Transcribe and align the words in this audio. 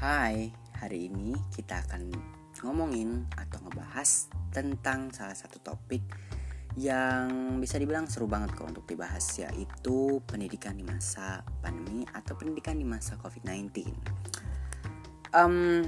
Hai, 0.00 0.48
hari 0.80 1.12
ini 1.12 1.36
kita 1.52 1.84
akan 1.84 2.08
ngomongin 2.64 3.28
atau 3.36 3.60
ngebahas 3.60 4.32
tentang 4.48 5.12
salah 5.12 5.36
satu 5.36 5.60
topik 5.60 6.00
yang 6.80 7.60
bisa 7.60 7.76
dibilang 7.76 8.08
seru 8.08 8.24
banget 8.24 8.56
kok 8.56 8.64
untuk 8.64 8.88
dibahas 8.88 9.20
yaitu 9.44 10.24
pendidikan 10.24 10.72
di 10.72 10.88
masa 10.88 11.44
pandemi 11.60 12.08
atau 12.16 12.32
pendidikan 12.32 12.80
di 12.80 12.88
masa 12.88 13.20
COVID-19. 13.20 13.92
Um, 15.36 15.84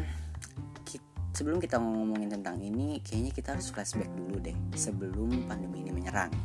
sebelum 1.32 1.57
kita 1.57 1.81
ngomongin 1.81 2.29
tentang 2.29 2.61
ini, 2.61 3.00
kayaknya 3.00 3.32
kita 3.32 3.57
harus 3.57 3.72
flashback 3.72 4.13
dulu 4.13 4.44
deh 4.44 4.76
sebelum 4.76 5.49
pandemi 5.49 5.89
ini 5.89 5.89
menyerang 5.89 6.36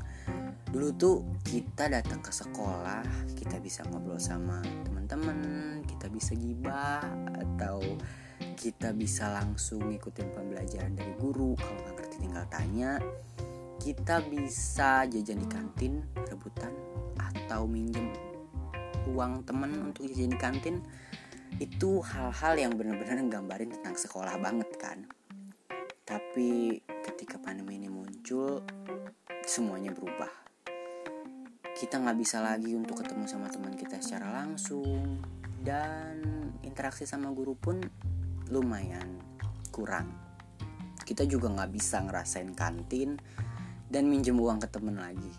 dulu 0.68 0.88
tuh 0.96 1.18
kita 1.48 1.88
datang 1.88 2.20
ke 2.20 2.32
sekolah 2.32 3.04
kita 3.40 3.58
bisa 3.64 3.88
ngobrol 3.88 4.20
sama 4.20 4.60
teman-teman 4.84 5.80
kita 5.88 6.12
bisa 6.12 6.36
gibah 6.36 7.02
atau 7.40 7.80
kita 8.58 8.94
bisa 8.94 9.30
langsung 9.34 9.86
ngikutin 9.90 10.34
pembelajaran 10.34 10.94
dari 10.98 11.14
guru 11.18 11.54
kalau 11.58 11.78
nggak 11.86 11.96
ngerti 12.02 12.16
tinggal 12.22 12.46
tanya. 12.50 12.92
Kita 13.78 14.20
bisa 14.26 15.06
jajan 15.06 15.40
di 15.40 15.48
kantin 15.48 15.94
rebutan 16.28 16.74
atau 17.16 17.70
minjem 17.70 18.12
uang 19.14 19.46
temen 19.46 19.72
untuk 19.86 20.10
jajan 20.10 20.34
di 20.34 20.40
kantin. 20.42 20.76
Itu 21.62 22.02
hal-hal 22.02 22.58
yang 22.58 22.74
benar-benar 22.76 23.22
gambarin 23.30 23.78
tentang 23.78 23.96
sekolah 23.96 24.42
banget 24.42 24.70
kan? 24.78 25.06
Tapi 26.04 26.82
ketika 27.06 27.38
pandemi 27.38 27.78
ini 27.78 27.90
muncul 27.94 28.66
semuanya 29.46 29.94
berubah 29.94 30.47
kita 31.78 32.02
nggak 32.02 32.18
bisa 32.18 32.42
lagi 32.42 32.74
untuk 32.74 33.06
ketemu 33.06 33.30
sama 33.30 33.54
teman 33.54 33.78
kita 33.78 34.02
secara 34.02 34.34
langsung. 34.34 35.22
Dan 35.62 36.50
interaksi 36.66 37.06
sama 37.06 37.30
guru 37.30 37.54
pun 37.54 37.78
lumayan 38.50 39.22
kurang. 39.70 40.10
Kita 41.06 41.22
juga 41.30 41.54
nggak 41.54 41.72
bisa 41.72 42.02
ngerasain 42.02 42.50
kantin 42.58 43.22
dan 43.86 44.10
minjem 44.10 44.34
uang 44.42 44.58
ke 44.58 44.68
temen 44.74 44.98
lagi. 44.98 45.34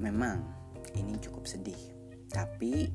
Memang 0.00 0.40
ini 0.96 1.20
cukup 1.20 1.44
sedih. 1.44 1.78
Tapi 2.32 2.88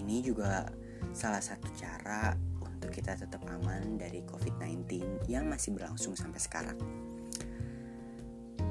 ini 0.00 0.16
juga 0.24 0.64
salah 1.12 1.44
satu 1.44 1.68
cara 1.76 2.32
untuk 2.64 2.88
kita 2.88 3.12
tetap 3.12 3.44
aman 3.44 4.00
dari 4.00 4.24
COVID-19 4.24 5.28
yang 5.28 5.44
masih 5.52 5.76
berlangsung 5.76 6.16
sampai 6.16 6.40
sekarang 6.40 6.78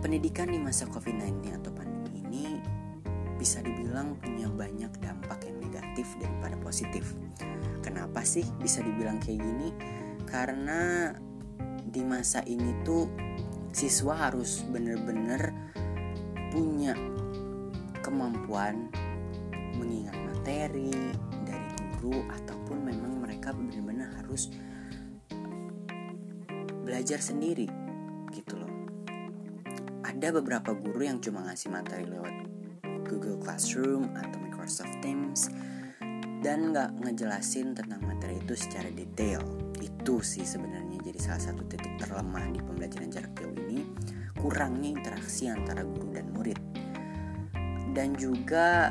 pendidikan 0.07 0.47
di 0.47 0.55
masa 0.55 0.87
COVID-19 0.87 1.51
atau 1.59 1.67
pandemi 1.75 2.23
ini 2.23 2.63
bisa 3.35 3.59
dibilang 3.59 4.15
punya 4.23 4.47
banyak 4.47 4.87
dampak 5.03 5.43
yang 5.43 5.59
negatif 5.59 6.07
daripada 6.23 6.55
positif. 6.63 7.11
Kenapa 7.83 8.23
sih 8.23 8.47
bisa 8.55 8.79
dibilang 8.79 9.19
kayak 9.19 9.43
gini? 9.43 9.75
Karena 10.23 11.11
di 11.83 11.99
masa 12.07 12.39
ini 12.47 12.71
tuh 12.87 13.11
siswa 13.75 14.15
harus 14.15 14.63
bener-bener 14.71 15.51
punya 16.55 16.95
kemampuan 17.99 18.87
mengingat 19.75 20.15
materi 20.23 20.87
dari 21.43 21.67
guru 21.99 22.23
ataupun 22.31 22.79
memang 22.79 23.27
mereka 23.27 23.51
benar-benar 23.51 24.23
harus 24.23 24.55
belajar 26.87 27.19
sendiri 27.19 27.67
gitu 28.31 28.55
loh 28.55 28.66
ada 30.17 30.33
beberapa 30.33 30.73
guru 30.73 31.05
yang 31.05 31.21
cuma 31.21 31.45
ngasih 31.45 31.69
materi 31.69 32.09
lewat 32.09 32.49
Google 33.05 33.37
Classroom 33.37 34.09
atau 34.17 34.41
Microsoft 34.41 34.97
Teams 35.05 35.45
dan 36.41 36.73
nggak 36.73 37.05
ngejelasin 37.05 37.77
tentang 37.77 38.01
materi 38.01 38.41
itu 38.41 38.57
secara 38.57 38.89
detail. 38.89 39.45
Itu 39.77 40.25
sih 40.25 40.41
sebenarnya 40.41 41.05
jadi 41.05 41.21
salah 41.21 41.53
satu 41.53 41.61
titik 41.69 42.01
terlemah 42.01 42.49
di 42.49 42.57
pembelajaran 42.65 43.13
jarak 43.13 43.29
jauh 43.37 43.53
ini, 43.69 43.85
kurangnya 44.41 44.97
interaksi 44.97 45.53
antara 45.53 45.85
guru 45.85 46.09
dan 46.09 46.33
murid. 46.33 46.57
Dan 47.93 48.17
juga 48.17 48.89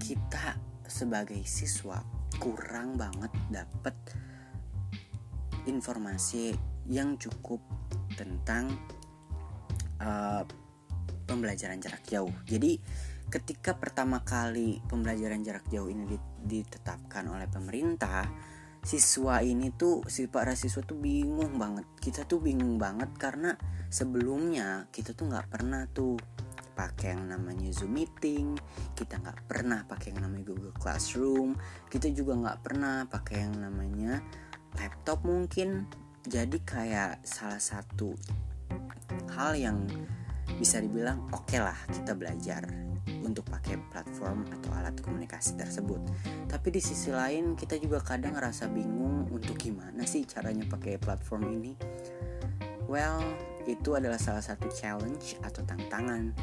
kita 0.00 0.56
sebagai 0.88 1.44
siswa 1.44 2.00
kurang 2.40 2.96
banget 2.96 3.32
dapat 3.52 3.92
informasi 5.68 6.56
yang 6.88 7.20
cukup 7.20 7.60
tentang 8.16 8.72
uh, 10.00 10.42
pembelajaran 11.28 11.78
jarak 11.78 12.02
jauh. 12.08 12.32
Jadi 12.48 12.80
ketika 13.30 13.78
pertama 13.78 14.26
kali 14.26 14.82
pembelajaran 14.90 15.46
jarak 15.46 15.64
jauh 15.70 15.86
ini 15.86 16.18
ditetapkan 16.42 17.30
oleh 17.30 17.46
pemerintah, 17.46 18.26
siswa 18.82 19.44
ini 19.44 19.70
tuh 19.76 20.02
si 20.10 20.26
para 20.26 20.58
siswa 20.58 20.82
tuh 20.82 20.98
bingung 20.98 21.60
banget. 21.60 21.86
Kita 22.00 22.26
tuh 22.26 22.42
bingung 22.42 22.80
banget 22.80 23.14
karena 23.14 23.54
sebelumnya 23.86 24.90
kita 24.90 25.14
tuh 25.14 25.30
nggak 25.30 25.46
pernah 25.46 25.86
tuh 25.86 26.18
pakai 26.74 27.12
yang 27.12 27.28
namanya 27.28 27.68
Zoom 27.76 27.92
meeting, 27.92 28.56
kita 28.96 29.20
nggak 29.20 29.44
pernah 29.44 29.84
pakai 29.84 30.16
yang 30.16 30.24
namanya 30.24 30.44
Google 30.48 30.72
Classroom, 30.80 31.52
kita 31.92 32.08
juga 32.08 32.40
nggak 32.40 32.58
pernah 32.64 33.04
pakai 33.04 33.44
yang 33.44 33.60
namanya 33.60 34.24
laptop 34.80 35.22
mungkin. 35.28 35.84
Jadi 36.24 36.60
kayak 36.64 37.24
salah 37.24 37.60
satu 37.60 38.16
hal 39.40 39.56
yang 39.56 39.88
bisa 40.60 40.76
dibilang 40.84 41.24
oke 41.32 41.48
okay 41.48 41.64
lah 41.64 41.76
kita 41.88 42.12
belajar 42.12 42.68
untuk 43.24 43.48
pakai 43.48 43.80
platform 43.88 44.44
atau 44.52 44.70
alat 44.76 44.96
komunikasi 45.00 45.56
tersebut. 45.56 46.00
Tapi 46.44 46.68
di 46.68 46.80
sisi 46.84 47.08
lain 47.08 47.56
kita 47.56 47.80
juga 47.80 48.04
kadang 48.04 48.36
ngerasa 48.36 48.68
bingung 48.68 49.32
untuk 49.32 49.56
gimana 49.56 50.04
sih 50.04 50.28
caranya 50.28 50.68
pakai 50.68 51.00
platform 51.00 51.48
ini. 51.56 51.72
Well, 52.84 53.22
itu 53.64 53.96
adalah 53.96 54.18
salah 54.18 54.42
satu 54.42 54.68
challenge 54.68 55.38
atau 55.40 55.62
tantangan 55.62 56.34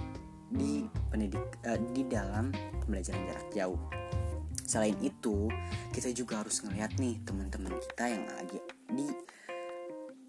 di 0.48 0.88
pendidik 1.12 1.60
uh, 1.68 1.78
di 1.92 2.08
dalam 2.08 2.56
pembelajaran 2.82 3.22
jarak 3.28 3.48
jauh. 3.52 3.82
Selain 4.64 4.96
itu, 5.04 5.48
kita 5.92 6.12
juga 6.16 6.44
harus 6.44 6.64
ngeliat 6.64 6.96
nih 7.00 7.20
teman-teman 7.24 7.76
kita 7.84 8.04
yang 8.08 8.26
lagi 8.32 8.60
di 8.92 9.08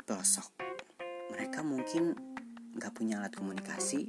pelosok. 0.06 0.46
Mereka 1.34 1.62
mungkin 1.62 2.14
nggak 2.78 2.94
punya 2.94 3.18
alat 3.18 3.34
komunikasi 3.34 4.08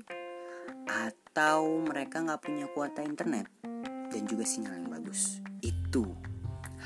atau 0.85 1.81
mereka 1.81 2.21
nggak 2.21 2.41
punya 2.41 2.65
kuota 2.69 3.01
internet 3.01 3.49
dan 4.09 4.23
juga 4.29 4.45
sinyal 4.45 4.77
yang 4.77 4.89
bagus. 4.89 5.41
Itu 5.61 6.13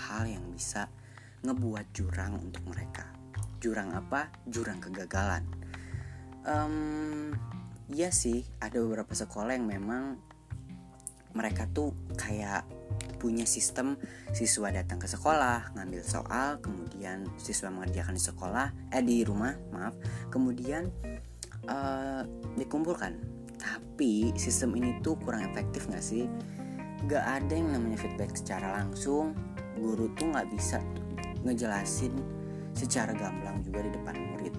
hal 0.07 0.27
yang 0.27 0.47
bisa 0.51 0.88
ngebuat 1.44 1.91
jurang 1.91 2.39
untuk 2.39 2.63
mereka. 2.67 3.07
Jurang 3.59 3.91
apa? 3.95 4.31
Jurang 4.47 4.79
kegagalan. 4.79 5.44
Um, 6.44 7.31
ya 7.91 8.11
sih 8.11 8.44
ada 8.59 8.79
beberapa 8.83 9.15
sekolah 9.15 9.55
yang 9.55 9.67
memang 9.67 10.19
mereka 11.33 11.65
tuh 11.71 11.95
kayak 12.15 12.67
punya 13.17 13.47
sistem 13.47 13.95
siswa 14.35 14.69
datang 14.69 15.00
ke 15.00 15.07
sekolah 15.07 15.71
ngambil 15.73 16.03
soal 16.03 16.59
kemudian 16.59 17.23
siswa 17.39 17.71
mengerjakan 17.71 18.19
di 18.19 18.23
sekolah 18.23 18.67
eh 18.91 19.03
di 19.03 19.23
rumah 19.23 19.55
maaf. 19.71 19.95
Kemudian 20.27 20.91
uh, 21.68 22.24
dikumpulkan. 22.57 23.19
Tapi 23.59 24.35
sistem 24.35 24.75
ini 24.75 25.00
tuh 25.00 25.16
kurang 25.22 25.47
efektif 25.47 25.88
gak 25.88 26.03
sih? 26.03 26.28
Gak 27.07 27.24
ada 27.24 27.53
yang 27.53 27.72
namanya 27.72 28.00
feedback 28.00 28.35
secara 28.35 28.79
langsung. 28.81 29.35
Guru 29.79 30.12
tuh 30.16 30.31
gak 30.31 30.47
bisa 30.51 30.79
ngejelasin 31.44 32.16
secara 32.74 33.13
gamblang 33.13 33.62
juga 33.62 33.85
di 33.85 33.91
depan 33.94 34.16
murid 34.34 34.56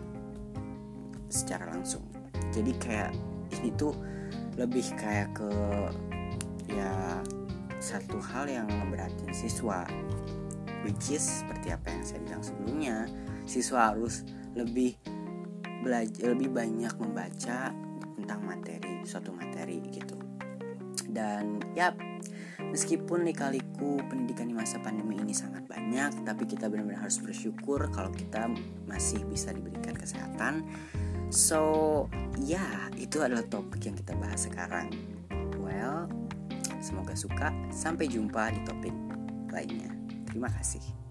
secara 1.28 1.72
langsung. 1.72 2.04
Jadi 2.54 2.72
kayak 2.78 3.10
ini 3.60 3.74
tuh 3.74 3.92
lebih 4.54 4.86
kayak 4.94 5.34
ke 5.34 5.50
ya 6.70 7.20
satu 7.82 8.16
hal 8.22 8.48
yang 8.48 8.64
ngeberatin 8.64 9.34
siswa 9.34 9.84
which 10.86 11.12
is 11.12 11.42
seperti 11.42 11.74
apa 11.74 11.86
yang 11.92 12.02
saya 12.04 12.20
bilang 12.24 12.42
sebelumnya 12.44 12.96
siswa 13.44 13.92
harus 13.92 14.24
lebih 14.54 14.96
belajar 15.84 16.32
lebih 16.32 16.48
banyak 16.48 16.96
membaca 16.96 17.70
tentang 18.16 18.40
materi 18.40 19.04
suatu 19.04 19.30
materi 19.36 19.84
gitu. 19.92 20.16
Dan 21.04 21.60
ya 21.76 21.92
meskipun 22.58 23.22
lika-liku 23.22 24.00
pendidikan 24.08 24.48
di 24.50 24.56
masa 24.56 24.80
pandemi 24.80 25.20
ini 25.20 25.36
sangat 25.36 25.68
banyak 25.68 26.24
tapi 26.24 26.48
kita 26.48 26.66
benar-benar 26.66 27.06
harus 27.06 27.20
bersyukur 27.20 27.86
kalau 27.92 28.10
kita 28.10 28.48
masih 28.88 29.22
bisa 29.28 29.52
diberikan 29.52 29.94
kesehatan. 29.94 30.64
So 31.28 32.08
ya 32.40 32.88
itu 32.96 33.20
adalah 33.20 33.44
topik 33.44 33.84
yang 33.84 33.94
kita 33.94 34.16
bahas 34.16 34.48
sekarang. 34.48 34.90
Well 35.60 36.08
semoga 36.80 37.12
suka. 37.14 37.52
Sampai 37.70 38.08
jumpa 38.08 38.50
di 38.56 38.60
topik 38.64 38.94
lainnya. 39.52 39.92
Terima 40.26 40.50
kasih 40.50 41.03